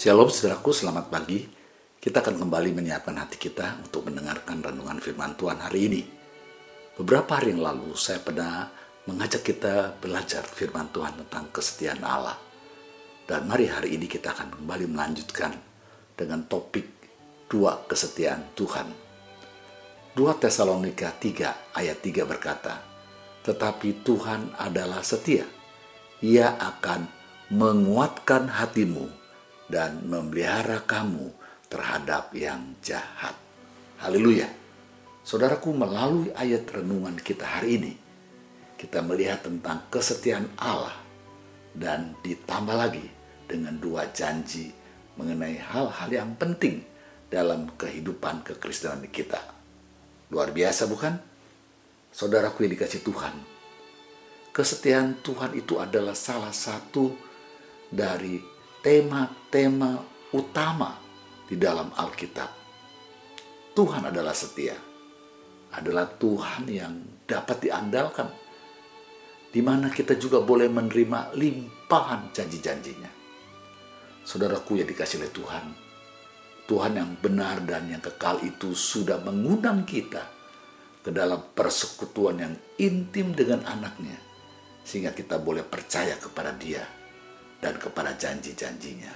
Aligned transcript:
Shalom 0.00 0.32
saudaraku, 0.32 0.72
selamat 0.72 1.12
pagi. 1.12 1.44
Kita 2.00 2.24
akan 2.24 2.40
kembali 2.40 2.72
menyiapkan 2.72 3.20
hati 3.20 3.36
kita 3.36 3.84
untuk 3.84 4.08
mendengarkan 4.08 4.64
renungan 4.64 4.96
firman 4.96 5.36
Tuhan 5.36 5.60
hari 5.60 5.92
ini. 5.92 6.02
Beberapa 6.96 7.36
hari 7.36 7.52
yang 7.52 7.60
lalu 7.60 7.92
saya 8.00 8.16
pernah 8.24 8.64
mengajak 9.04 9.44
kita 9.44 10.00
belajar 10.00 10.40
firman 10.48 10.88
Tuhan 10.88 11.20
tentang 11.20 11.52
kesetiaan 11.52 12.00
Allah. 12.00 12.32
Dan 13.28 13.44
mari 13.44 13.68
hari 13.68 14.00
ini 14.00 14.08
kita 14.08 14.32
akan 14.32 14.56
kembali 14.64 14.88
melanjutkan 14.88 15.52
dengan 16.16 16.48
topik 16.48 16.88
dua 17.52 17.84
kesetiaan 17.84 18.56
Tuhan. 18.56 18.88
2 20.16 20.16
Tesalonika 20.40 21.12
3 21.12 21.76
ayat 21.76 22.00
3 22.00 22.24
berkata, 22.24 22.80
Tetapi 23.44 24.00
Tuhan 24.00 24.56
adalah 24.56 25.04
setia. 25.04 25.44
Ia 26.24 26.56
akan 26.56 27.04
menguatkan 27.52 28.48
hatimu 28.48 29.19
dan 29.70 30.02
memelihara 30.02 30.82
kamu 30.82 31.30
terhadap 31.70 32.34
yang 32.34 32.74
jahat. 32.82 33.38
Haleluya. 34.02 34.50
Saudaraku, 35.22 35.70
melalui 35.70 36.34
ayat 36.34 36.66
renungan 36.66 37.14
kita 37.22 37.46
hari 37.46 37.78
ini, 37.78 37.94
kita 38.74 38.98
melihat 39.06 39.46
tentang 39.46 39.86
kesetiaan 39.86 40.50
Allah 40.58 40.98
dan 41.70 42.18
ditambah 42.26 42.74
lagi 42.74 43.06
dengan 43.46 43.78
dua 43.78 44.10
janji 44.10 44.74
mengenai 45.14 45.60
hal-hal 45.60 46.10
yang 46.10 46.34
penting 46.34 46.82
dalam 47.30 47.70
kehidupan 47.78 48.42
kekristenan 48.42 49.06
kita. 49.12 49.38
Luar 50.34 50.50
biasa 50.50 50.90
bukan? 50.90 51.14
Saudaraku 52.10 52.66
yang 52.66 52.74
dikasih 52.74 53.06
Tuhan, 53.06 53.34
kesetiaan 54.50 55.22
Tuhan 55.22 55.54
itu 55.54 55.78
adalah 55.78 56.18
salah 56.18 56.50
satu 56.50 57.14
dari 57.86 58.42
tema-tema 58.80 60.00
utama 60.32 60.96
di 61.44 61.60
dalam 61.60 61.92
Alkitab. 61.92 62.48
Tuhan 63.76 64.08
adalah 64.08 64.32
setia, 64.32 64.72
adalah 65.76 66.08
Tuhan 66.08 66.64
yang 66.64 66.94
dapat 67.28 67.68
diandalkan, 67.68 68.28
di 69.52 69.60
mana 69.60 69.92
kita 69.92 70.16
juga 70.16 70.40
boleh 70.40 70.72
menerima 70.72 71.36
limpahan 71.36 72.32
janji-janjinya. 72.32 73.12
Saudaraku 74.24 74.80
yang 74.80 74.88
dikasih 74.88 75.20
oleh 75.20 75.32
Tuhan, 75.32 75.64
Tuhan 76.64 76.92
yang 76.96 77.10
benar 77.20 77.60
dan 77.68 77.84
yang 77.84 78.00
kekal 78.00 78.40
itu 78.40 78.72
sudah 78.72 79.20
mengundang 79.20 79.84
kita 79.84 80.24
ke 81.04 81.12
dalam 81.12 81.52
persekutuan 81.52 82.36
yang 82.40 82.54
intim 82.80 83.36
dengan 83.36 83.60
anaknya, 83.68 84.16
sehingga 84.88 85.12
kita 85.12 85.36
boleh 85.36 85.68
percaya 85.68 86.16
kepada 86.16 86.56
dia 86.56 86.99
dan 87.60 87.76
kepada 87.76 88.16
janji-janjinya. 88.16 89.12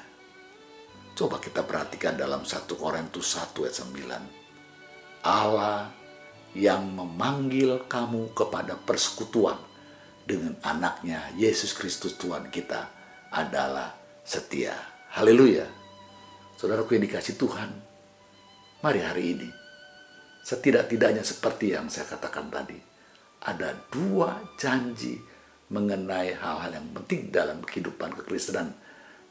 Coba 1.16 1.40
kita 1.40 1.64
perhatikan 1.64 2.14
dalam 2.14 2.44
1 2.44 2.68
Korintus 2.76 3.34
1 3.40 3.56
ayat 3.64 3.76
9. 3.80 5.24
Allah 5.24 5.88
yang 6.54 6.86
memanggil 6.92 7.88
kamu 7.88 8.36
kepada 8.36 8.78
persekutuan 8.78 9.56
dengan 10.22 10.54
anaknya 10.62 11.32
Yesus 11.34 11.72
Kristus 11.74 12.14
Tuhan 12.20 12.52
kita 12.52 12.88
adalah 13.32 13.96
setia. 14.22 14.76
Haleluya. 15.14 15.66
Saudaraku 16.54 16.96
yang 16.96 17.04
dikasih 17.10 17.34
Tuhan, 17.34 17.70
mari 18.82 19.00
hari 19.02 19.24
ini 19.34 19.48
setidak-tidaknya 20.44 21.24
seperti 21.24 21.72
yang 21.72 21.88
saya 21.88 22.04
katakan 22.04 22.52
tadi, 22.52 22.77
ada 23.48 23.72
dua 23.88 24.44
janji 24.60 25.16
mengenai 25.74 26.39
hal-hal 26.39 26.70
yang 26.70 26.86
penting 26.95 27.35
dalam 27.35 27.58
kehidupan 27.67 28.14
kekristenan 28.23 28.70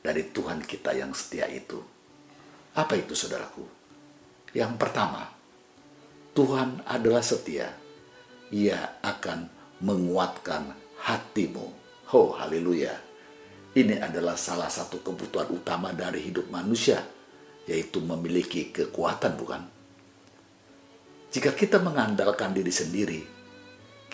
dari 0.04 0.28
Tuhan 0.28 0.60
kita 0.60 0.92
yang 0.92 1.16
setia 1.16 1.48
itu. 1.48 1.80
Apa 2.76 3.00
itu 3.00 3.16
saudaraku? 3.16 3.64
Yang 4.52 4.76
pertama, 4.76 5.32
Tuhan 6.36 6.84
adalah 6.84 7.24
setia. 7.24 7.72
Ia 8.52 9.00
akan 9.00 9.48
menguatkan 9.80 10.76
hatimu. 11.00 11.68
Oh, 12.12 12.36
haleluya. 12.36 12.94
Ini 13.74 14.04
adalah 14.04 14.38
salah 14.38 14.70
satu 14.70 15.02
kebutuhan 15.02 15.50
utama 15.50 15.96
dari 15.96 16.22
hidup 16.30 16.52
manusia, 16.54 17.02
yaitu 17.66 18.04
memiliki 18.04 18.70
kekuatan, 18.70 19.34
bukan? 19.34 19.62
Jika 21.34 21.58
kita 21.58 21.82
mengandalkan 21.82 22.54
diri 22.54 22.70
sendiri, 22.70 23.22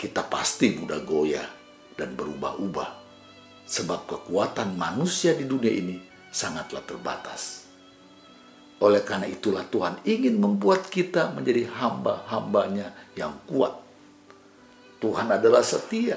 kita 0.00 0.24
pasti 0.24 0.72
mudah 0.72 1.04
goyah 1.04 1.59
dan 2.00 2.16
berubah-ubah. 2.16 2.90
Sebab 3.68 4.08
kekuatan 4.08 4.74
manusia 4.74 5.36
di 5.36 5.44
dunia 5.44 5.68
ini 5.68 6.00
sangatlah 6.32 6.80
terbatas. 6.88 7.68
Oleh 8.80 9.04
karena 9.04 9.28
itulah 9.28 9.68
Tuhan 9.68 10.00
ingin 10.08 10.40
membuat 10.40 10.88
kita 10.88 11.36
menjadi 11.36 11.68
hamba-hambanya 11.68 12.96
yang 13.12 13.36
kuat. 13.44 13.76
Tuhan 15.04 15.28
adalah 15.28 15.60
setia 15.60 16.16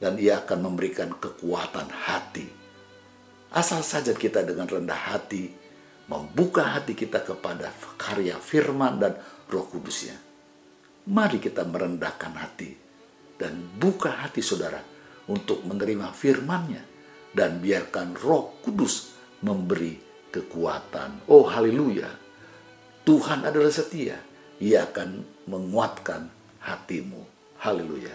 dan 0.00 0.16
ia 0.16 0.40
akan 0.40 0.72
memberikan 0.72 1.12
kekuatan 1.12 1.92
hati. 1.92 2.48
Asal 3.52 3.84
saja 3.84 4.16
kita 4.16 4.40
dengan 4.40 4.64
rendah 4.64 5.12
hati 5.12 5.52
membuka 6.08 6.64
hati 6.64 6.96
kita 6.96 7.20
kepada 7.20 7.68
karya 8.00 8.40
firman 8.40 8.96
dan 8.96 9.12
roh 9.52 9.68
kudusnya. 9.68 10.16
Mari 11.12 11.38
kita 11.38 11.68
merendahkan 11.68 12.32
hati 12.32 12.72
dan 13.36 13.58
buka 13.76 14.22
hati 14.24 14.40
saudara 14.40 14.91
untuk 15.30 15.62
menerima 15.62 16.10
firman-Nya 16.10 16.82
dan 17.34 17.62
biarkan 17.62 18.18
Roh 18.18 18.58
Kudus 18.64 19.14
memberi 19.42 19.98
kekuatan. 20.32 21.28
Oh 21.28 21.46
haleluya. 21.46 22.08
Tuhan 23.02 23.42
adalah 23.42 23.70
setia. 23.70 24.16
Ia 24.62 24.86
akan 24.86 25.10
menguatkan 25.50 26.30
hatimu. 26.62 27.22
Haleluya. 27.62 28.14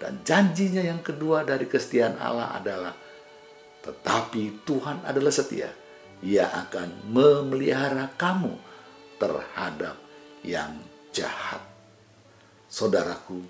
Dan 0.00 0.24
janjinya 0.24 0.82
yang 0.82 1.04
kedua 1.04 1.44
dari 1.44 1.68
kesetiaan 1.68 2.16
Allah 2.18 2.56
adalah 2.56 2.92
tetapi 3.82 4.62
Tuhan 4.62 5.02
adalah 5.02 5.34
setia. 5.34 5.70
Ia 6.22 6.46
akan 6.66 7.10
memelihara 7.10 8.14
kamu 8.14 8.54
terhadap 9.18 9.98
yang 10.46 10.78
jahat. 11.10 11.58
Saudaraku, 12.70 13.42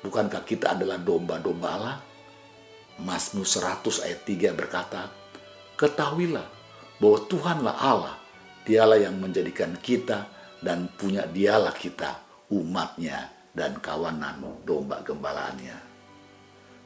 Bukankah 0.00 0.42
kita 0.48 0.72
adalah 0.72 0.96
domba-domba 0.96 1.68
Allah? 1.68 1.96
Mazmur 3.00 3.44
100 3.44 4.04
ayat 4.04 4.20
3 4.24 4.56
berkata, 4.56 5.08
Ketahuilah 5.76 6.48
bahwa 7.00 7.18
Tuhanlah 7.28 7.76
Allah, 7.80 8.16
dialah 8.64 9.00
yang 9.00 9.16
menjadikan 9.16 9.76
kita 9.80 10.28
dan 10.60 10.88
punya 10.92 11.24
dialah 11.24 11.72
kita, 11.72 12.20
umatnya 12.52 13.32
dan 13.56 13.80
kawanan 13.80 14.40
domba 14.64 15.00
gembalaannya. 15.00 15.88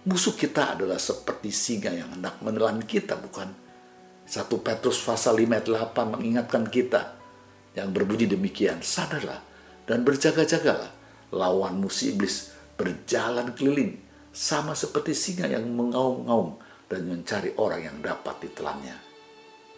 Musuh 0.06 0.34
kita 0.38 0.78
adalah 0.78 0.98
seperti 1.00 1.50
singa 1.50 1.90
yang 1.90 2.14
hendak 2.18 2.38
menelan 2.42 2.82
kita, 2.86 3.18
bukan? 3.18 3.50
1 4.24 4.46
Petrus 4.62 5.02
pasal 5.02 5.36
5 5.36 5.50
ayat 5.50 5.66
8 5.66 6.14
mengingatkan 6.14 6.64
kita 6.70 7.18
yang 7.74 7.90
berbunyi 7.90 8.30
demikian, 8.30 8.82
sadarlah 8.82 9.42
dan 9.84 10.06
berjaga-jagalah 10.06 10.90
lawan 11.34 11.82
musuh 11.82 12.14
iblis 12.14 12.53
berjalan 12.74 13.54
keliling 13.54 13.98
sama 14.34 14.74
seperti 14.74 15.14
singa 15.14 15.46
yang 15.46 15.62
mengaum-ngaum 15.70 16.58
dan 16.90 17.06
mencari 17.06 17.54
orang 17.54 17.86
yang 17.86 17.98
dapat 18.02 18.42
ditelannya. 18.42 18.98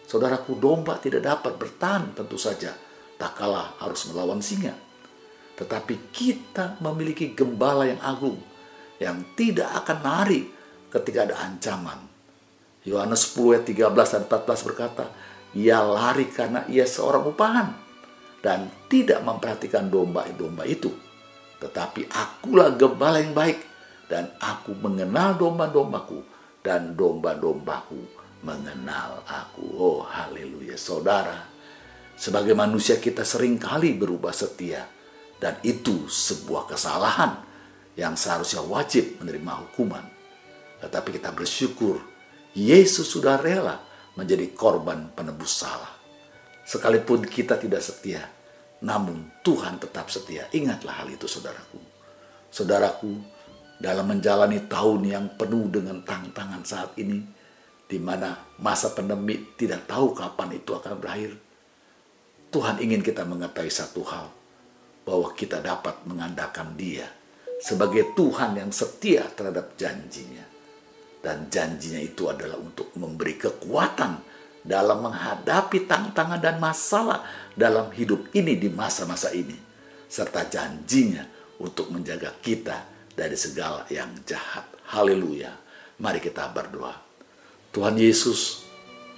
Saudaraku 0.07 0.57
domba 0.57 0.97
tidak 0.97 1.25
dapat 1.25 1.53
bertahan 1.61 2.17
tentu 2.17 2.39
saja, 2.39 2.73
tak 3.21 3.37
kalah 3.37 3.77
harus 3.77 4.09
melawan 4.09 4.41
singa. 4.41 4.73
Tetapi 5.57 6.13
kita 6.13 6.81
memiliki 6.81 7.33
gembala 7.33 7.85
yang 7.85 8.01
agung, 8.01 8.37
yang 8.97 9.21
tidak 9.37 9.69
akan 9.83 9.97
lari 10.01 10.41
ketika 10.89 11.27
ada 11.29 11.35
ancaman. 11.43 11.99
Yohanes 12.87 13.35
10 13.35 13.61
ayat 13.61 13.65
13 13.67 14.13
dan 14.15 14.23
14 14.31 14.67
berkata, 14.73 15.05
ia 15.53 15.83
lari 15.83 16.29
karena 16.31 16.63
ia 16.71 16.87
seorang 16.87 17.27
upahan 17.29 17.67
dan 18.39 18.71
tidak 18.87 19.19
memperhatikan 19.25 19.91
domba-domba 19.91 20.63
itu 20.63 21.06
tetapi 21.57 22.05
akulah 22.13 22.73
gembala 22.77 23.17
yang 23.21 23.33
baik 23.33 23.65
dan 24.07 24.31
aku 24.37 24.77
mengenal 24.77 25.35
domba-dombaku 25.35 26.21
dan 26.61 26.93
domba-dombaku 26.93 28.01
mengenal 28.45 29.25
aku. 29.25 29.65
Oh 29.77 30.01
haleluya 30.05 30.77
saudara. 30.77 31.49
Sebagai 32.17 32.57
manusia 32.57 32.97
kita 32.97 33.21
sering 33.21 33.61
kali 33.61 33.93
berubah 33.93 34.33
setia 34.33 34.85
dan 35.37 35.61
itu 35.61 36.09
sebuah 36.09 36.65
kesalahan 36.65 37.45
yang 37.97 38.13
seharusnya 38.13 38.61
wajib 38.65 39.21
menerima 39.21 39.53
hukuman. 39.67 40.05
Tetapi 40.81 41.17
kita 41.17 41.33
bersyukur 41.33 41.97
Yesus 42.57 43.09
sudah 43.09 43.37
rela 43.37 43.81
menjadi 44.17 44.49
korban 44.53 45.13
penebus 45.13 45.61
salah. 45.61 45.93
Sekalipun 46.65 47.25
kita 47.25 47.57
tidak 47.57 47.85
setia, 47.85 48.25
namun 48.83 49.29
Tuhan 49.41 49.81
tetap 49.81 50.09
setia. 50.11 50.45
Ingatlah 50.53 51.03
hal 51.03 51.09
itu 51.09 51.25
saudaraku. 51.25 51.79
Saudaraku, 52.53 53.13
dalam 53.77 54.05
menjalani 54.09 54.65
tahun 54.65 55.01
yang 55.05 55.25
penuh 55.37 55.69
dengan 55.69 56.01
tantangan 56.01 56.63
saat 56.65 56.91
ini, 56.97 57.21
di 57.87 57.97
mana 58.01 58.35
masa 58.59 58.91
pandemi 58.91 59.55
tidak 59.55 59.87
tahu 59.87 60.11
kapan 60.11 60.57
itu 60.57 60.75
akan 60.75 60.93
berakhir. 60.99 61.33
Tuhan 62.51 62.79
ingin 62.79 63.01
kita 63.03 63.27
mengetahui 63.27 63.71
satu 63.71 64.01
hal, 64.07 64.27
bahwa 65.07 65.31
kita 65.35 65.63
dapat 65.63 66.03
mengandalkan 66.03 66.75
Dia 66.75 67.07
sebagai 67.57 68.13
Tuhan 68.13 68.53
yang 68.57 68.69
setia 68.69 69.25
terhadap 69.33 69.73
janjinya. 69.79 70.45
Dan 71.17 71.49
janjinya 71.49 71.99
itu 71.99 72.29
adalah 72.29 72.61
untuk 72.61 72.93
memberi 72.95 73.35
kekuatan 73.35 74.21
dalam 74.67 75.07
menghadapi 75.07 75.87
tantangan 75.87 76.43
dan 76.43 76.59
masalah 76.59 77.23
dalam 77.55 77.87
hidup 77.95 78.27
ini 78.35 78.59
di 78.59 78.67
masa-masa 78.67 79.31
ini. 79.31 79.55
Serta 80.11 80.43
janjinya 80.43 81.23
untuk 81.63 81.89
menjaga 81.89 82.35
kita 82.43 82.83
dari 83.15 83.39
segala 83.39 83.87
yang 83.87 84.11
jahat. 84.27 84.67
Haleluya. 84.91 85.55
Mari 85.97 86.19
kita 86.19 86.51
berdoa. 86.51 86.93
Tuhan 87.71 87.97
Yesus, 87.97 88.67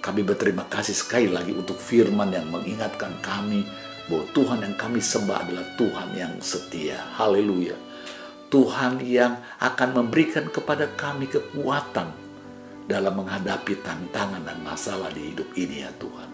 kami 0.00 0.24
berterima 0.24 0.64
kasih 0.70 0.96
sekali 0.96 1.28
lagi 1.28 1.52
untuk 1.52 1.76
firman 1.76 2.32
yang 2.32 2.48
mengingatkan 2.48 3.20
kami 3.20 3.66
bahwa 4.08 4.24
Tuhan 4.32 4.58
yang 4.64 4.76
kami 4.78 4.98
sembah 5.02 5.38
adalah 5.44 5.66
Tuhan 5.76 6.08
yang 6.16 6.34
setia. 6.40 6.98
Haleluya. 7.20 7.76
Tuhan 8.50 8.98
yang 9.06 9.38
akan 9.62 10.02
memberikan 10.02 10.50
kepada 10.50 10.90
kami 10.98 11.30
kekuatan 11.30 12.29
dalam 12.90 13.22
menghadapi 13.22 13.86
tantangan 13.86 14.42
dan 14.42 14.58
masalah 14.66 15.14
di 15.14 15.30
hidup 15.30 15.46
ini 15.54 15.86
ya 15.86 15.94
Tuhan. 15.94 16.30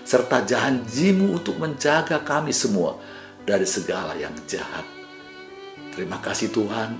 Serta 0.00 0.40
janjimu 0.40 1.36
untuk 1.36 1.60
menjaga 1.60 2.24
kami 2.24 2.56
semua 2.56 2.96
dari 3.44 3.68
segala 3.68 4.16
yang 4.16 4.32
jahat. 4.48 4.88
Terima 5.92 6.24
kasih 6.24 6.48
Tuhan, 6.48 6.90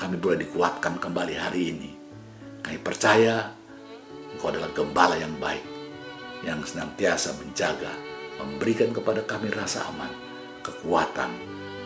kami 0.00 0.16
boleh 0.16 0.48
dikuatkan 0.48 0.96
kembali 0.96 1.34
hari 1.36 1.62
ini. 1.76 1.90
Kami 2.64 2.80
percaya 2.80 3.52
Engkau 4.36 4.52
adalah 4.52 4.68
gembala 4.76 5.16
yang 5.16 5.32
baik, 5.40 5.64
yang 6.44 6.60
senantiasa 6.60 7.40
menjaga, 7.40 7.88
memberikan 8.36 8.92
kepada 8.92 9.24
kami 9.24 9.48
rasa 9.48 9.88
aman, 9.88 10.12
kekuatan, 10.60 11.32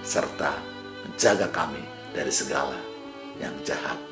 serta 0.03 0.59
menjaga 1.07 1.47
kami 1.55 1.79
dari 2.11 2.35
segala 2.35 2.75
yang 3.39 3.55
jahat. 3.63 4.03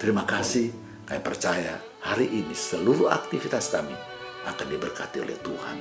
Terima 0.00 0.24
kasih, 0.24 0.83
kami 1.04 1.20
percaya 1.20 1.76
hari 2.00 2.28
ini 2.32 2.52
seluruh 2.56 3.12
aktivitas 3.12 3.72
kami 3.72 3.94
akan 4.48 4.66
diberkati 4.68 5.20
oleh 5.20 5.36
Tuhan. 5.44 5.76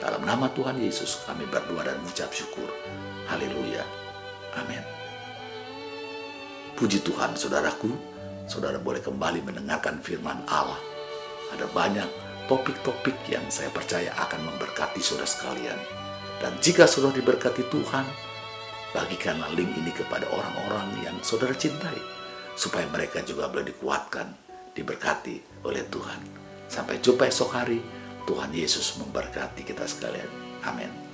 Dalam 0.00 0.24
nama 0.24 0.48
Tuhan 0.52 0.76
Yesus 0.80 1.24
kami 1.24 1.48
berdoa 1.48 1.84
dan 1.84 1.96
mengucap 2.04 2.28
syukur. 2.32 2.68
Haleluya. 3.28 3.84
Amin. 4.56 4.84
Puji 6.76 7.00
Tuhan 7.00 7.36
saudaraku, 7.36 7.88
saudara 8.44 8.76
boleh 8.76 9.00
kembali 9.00 9.40
mendengarkan 9.44 10.00
firman 10.04 10.44
Allah 10.48 10.76
ada 11.54 11.66
banyak 11.70 12.08
topik-topik 12.50 13.14
yang 13.30 13.44
saya 13.48 13.70
percaya 13.70 14.10
akan 14.18 14.50
memberkati 14.54 14.98
saudara 15.02 15.28
sekalian. 15.28 15.78
Dan 16.36 16.52
jika 16.60 16.84
saudara 16.84 17.16
diberkati 17.16 17.64
Tuhan, 17.72 18.04
bagikanlah 18.92 19.50
link 19.56 19.72
ini 19.78 19.92
kepada 19.94 20.28
orang-orang 20.28 21.00
yang 21.00 21.16
saudara 21.24 21.56
cintai, 21.56 21.96
supaya 22.54 22.84
mereka 22.92 23.24
juga 23.24 23.48
boleh 23.48 23.72
dikuatkan, 23.72 24.45
diberkati 24.76 25.64
oleh 25.64 25.88
Tuhan. 25.88 26.20
Sampai 26.68 27.00
jumpa 27.00 27.24
esok 27.24 27.50
hari, 27.56 27.80
Tuhan 28.28 28.52
Yesus 28.52 29.00
memberkati 29.00 29.64
kita 29.64 29.88
sekalian. 29.88 30.28
Amin. 30.66 31.05